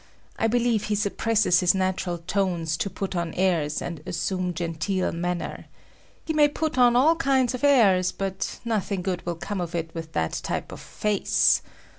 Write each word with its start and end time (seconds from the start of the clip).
I 0.39 0.47
believe 0.47 0.85
he 0.85 0.95
suppresses 0.95 1.59
his 1.59 1.75
natural 1.75 2.17
tones 2.17 2.75
to 2.75 2.89
put 2.89 3.15
on 3.15 3.35
airs 3.35 3.83
and 3.83 4.01
assume 4.07 4.51
genteel 4.55 5.11
manner. 5.11 5.65
He 6.25 6.33
may 6.33 6.47
put 6.47 6.75
on 6.75 6.95
all 6.95 7.15
kinds 7.17 7.53
of 7.53 7.63
airs, 7.63 8.11
but 8.11 8.57
nothing 8.65 9.03
good 9.03 9.23
will 9.27 9.35
come 9.35 9.61
of 9.61 9.75
it 9.75 9.93
with 9.93 10.13
that 10.13 10.39
type 10.41 10.71
of 10.71 10.79
face. 10.79 11.61